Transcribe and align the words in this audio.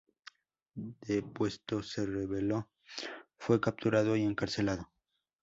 Depuesto, 1.05 1.83
se 1.83 2.07
rebeló, 2.07 2.71
fue 3.37 3.61
capturado 3.61 4.15
y 4.15 4.23
encarcelado. 4.23 4.91